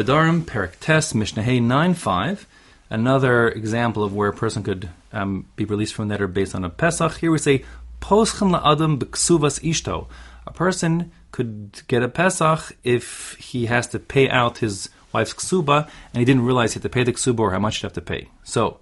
[0.00, 2.46] Nedarim Perik Tes Mishnah 9 5.
[2.88, 6.70] Another example of where a person could um, be released from neder based on a
[6.70, 7.18] Pesach.
[7.18, 7.64] Here we say
[8.00, 10.06] Poschen la'adam b'ksuvas ishto.
[10.46, 15.86] A person could get a Pesach if he has to pay out his wife's ksuba
[16.14, 17.92] and he didn't realize he had to pay the ksuba or how much he'd have
[17.92, 18.28] to pay.
[18.42, 18.80] So,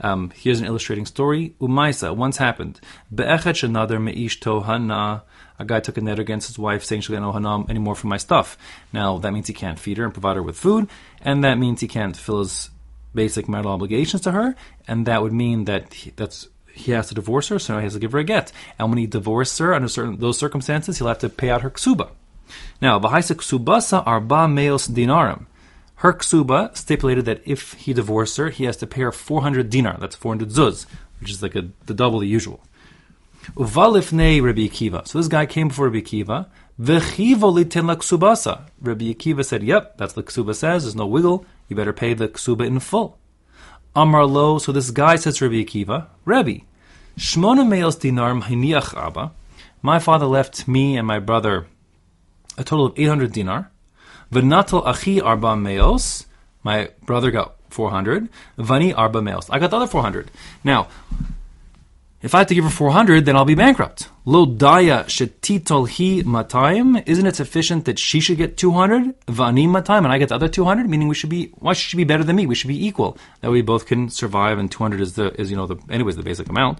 [0.00, 1.54] um, here's an illustrating story.
[1.60, 2.80] Umaisa once happened.
[3.14, 5.22] Be'echet another me'ishto hana.
[5.58, 8.08] A guy took a net against his wife, saying she'll get no hanam anymore for
[8.08, 8.58] my stuff.
[8.92, 10.88] Now that means he can't feed her and provide her with food,
[11.20, 12.70] and that means he can't fill his
[13.14, 14.56] basic marital obligations to her,
[14.88, 17.92] and that would mean that he, that's he has to divorce her, so he has
[17.92, 18.50] to give her a get.
[18.78, 21.70] And when he divorces her under certain those circumstances, he'll have to pay out her
[21.70, 22.10] ksuba.
[22.80, 25.46] Now, v'haisa ksubasa arba meos dinarim.
[26.02, 29.98] Her ksuba stipulated that if he divorced her, he has to pay her 400 dinar.
[30.00, 30.84] That's 400 zuz,
[31.20, 32.60] which is like a, the double the usual.
[33.54, 35.06] Uvalifnei Rabbi Akiva.
[35.06, 36.46] So this guy came before Rabbi Akiva.
[36.80, 38.62] V'chivo liten la ksubasa.
[38.80, 40.82] Rabbi Akiva said, "Yep, that's what ksuba says.
[40.82, 41.46] There's no wiggle.
[41.68, 43.16] You better pay the ksuba in full."
[43.94, 44.58] Amar lo.
[44.58, 46.58] So this guy says to Rabbi Akiva, Rabbi,
[47.16, 49.30] shmona meos dinar hiniach abba.
[49.82, 51.66] My father left me and my brother
[52.58, 53.70] a total of 800 dinar.
[54.32, 56.26] V'natal achi arba meos.
[56.62, 58.28] My brother got 400.
[58.58, 59.50] Vani arba meos.
[59.50, 60.30] I got the other 400.
[60.64, 60.88] Now,
[62.22, 64.08] if I have to give her 400, then I'll be bankrupt.
[64.24, 67.02] Lo daya shetitol hi matayim.
[67.04, 69.20] Isn't it sufficient that she should get 200?
[69.26, 70.88] Vani matayim, and I get the other 200?
[70.88, 72.46] Meaning we should be, why should she be better than me?
[72.46, 73.18] We should be equal.
[73.40, 76.16] That way we both can survive, and 200 is the, is, you know, the, anyways,
[76.16, 76.78] the basic amount.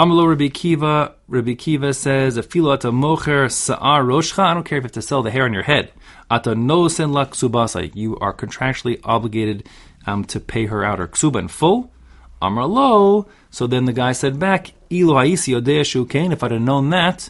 [0.00, 4.38] Amalo Rabbi Akiva, Rabbi Akiva says, Afilo ata mocher sa'ar roshcha.
[4.38, 5.92] I don't care if you have to sell the hair on your head.
[6.30, 7.94] Ata no sen la ksubasa.
[7.94, 9.68] You are contractually obligated
[10.06, 11.92] um, to pay her out her ksuba in full.
[12.40, 13.26] Amar lo.
[13.50, 16.32] So then the guy said back, Ilo haisi odea shukain.
[16.32, 17.28] If I'd have known that,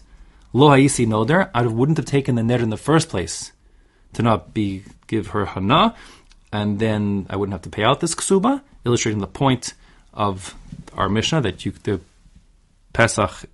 [0.52, 3.50] lo haisi noder, I wouldn't have taken the net in the first place
[4.12, 5.96] to not be give her hana,
[6.52, 9.74] and then I wouldn't have to pay out this ksuba, illustrating the point
[10.14, 10.54] of
[10.96, 12.00] our Mishnah that you the
[12.92, 13.46] Pesach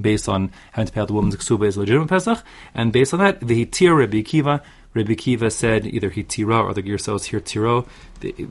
[0.00, 2.42] based on having to pay out the woman's ksuba is legitimate Pesach,
[2.74, 4.62] and based on that, the hitir Rabbi Akiva.
[4.92, 7.86] Rabbi Akiva said either he tira or the Girsos here tiro.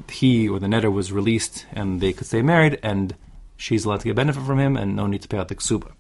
[0.10, 3.16] He or the netter was released and they could stay married, and
[3.58, 5.92] she's allowed to get benefit from him and no need to pay out the ksuba.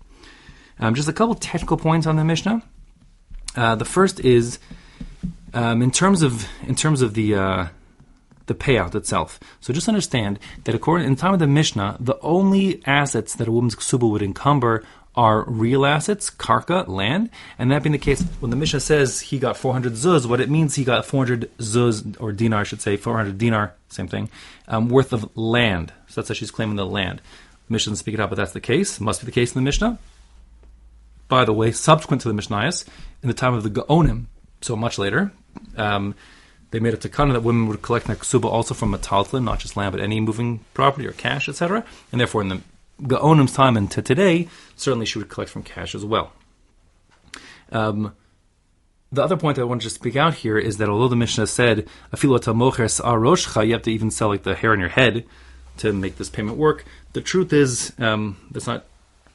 [0.79, 2.63] Um, just a couple technical points on the Mishnah.
[3.55, 4.59] Uh, the first is
[5.53, 7.67] um, in terms of in terms of the uh,
[8.49, 9.39] the payout itself.
[9.61, 13.51] So just understand that according in time of the Mishnah, the only assets that a
[13.51, 14.83] woman's ksuba would encumber
[15.15, 19.39] are real assets, karka, land, and that being the case, when the Mishnah says he
[19.39, 22.95] got 400 zuz, what it means he got 400 zuz, or dinar, I should say,
[22.95, 24.29] 400 dinar, same thing,
[24.67, 25.93] um, worth of land.
[26.07, 27.21] So that's how she's claiming the land.
[27.67, 28.99] The Mishnah doesn't speak it out, but that's the case.
[28.99, 29.97] Must be the case in the Mishnah.
[31.27, 32.85] By the way, subsequent to the Mishnayos,
[33.21, 34.25] in the time of the Gaonim,
[34.61, 35.31] so much later,
[35.75, 36.15] um,
[36.71, 39.75] they made it a takana that women would collect naksuba also from metaltelin, not just
[39.75, 41.83] land, but any moving property or cash, etc.
[42.11, 42.61] And therefore, in the
[43.01, 46.33] Gaonim's time and to today, certainly she would collect from cash as well.
[47.71, 48.13] Um,
[49.11, 51.47] the other point that I wanted to speak out here is that although the Mishnah
[51.47, 51.87] said
[52.21, 55.25] you have to even sell like the hair on your head
[55.77, 56.85] to make this payment work.
[57.13, 58.85] The truth is um, that's not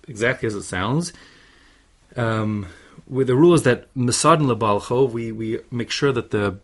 [0.06, 1.12] exactly as it sounds.
[2.17, 2.67] Um,
[3.09, 6.59] with the rule is that misad lebalcho, we we make sure that the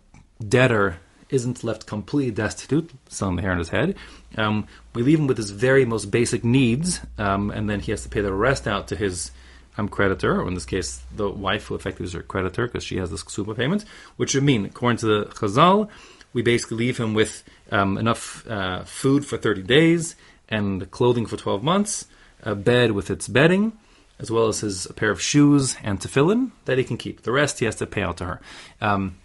[0.47, 3.95] debtor isn't left completely destitute, the hair on his head.
[4.37, 8.03] Um, we leave him with his very most basic needs, um, and then he has
[8.03, 9.31] to pay the rest out to his
[9.79, 12.97] um, creditor, or in this case, the wife who effectively is her creditor because she
[12.97, 13.85] has this ksuba payment,
[14.17, 15.89] which would mean, according to the Chazal,
[16.33, 20.17] we basically leave him with um, enough uh, food for 30 days
[20.49, 22.07] and clothing for 12 months,
[22.43, 23.73] a bed with its bedding,
[24.19, 27.23] as well as his a pair of shoes and tefillin that he can keep.
[27.23, 28.41] The rest he has to pay out to her.
[28.81, 29.17] Um,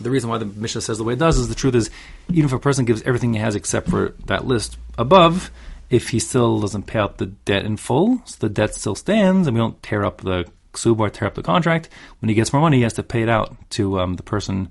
[0.00, 1.90] the reason why the Mishnah says the way it does is the truth is,
[2.28, 5.50] even if a person gives everything he has except for that list above,
[5.90, 9.46] if he still doesn't pay out the debt in full, so the debt still stands,
[9.46, 11.88] and we don't tear up the ksub or tear up the contract,
[12.20, 14.70] when he gets more money, he has to pay it out to um, the person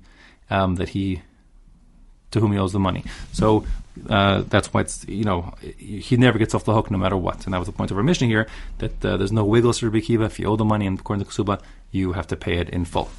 [0.50, 1.22] um, that he
[2.32, 3.04] to whom he owes the money.
[3.32, 3.64] So
[4.08, 7.44] uh, that's why it's you know he never gets off the hook no matter what,
[7.44, 8.46] and that was the point of our Mishnah here
[8.78, 10.26] that uh, there's no wiggles for Bikiva.
[10.26, 11.60] If you owe the money and according to Ksuba,
[11.90, 13.10] you have to pay it in full.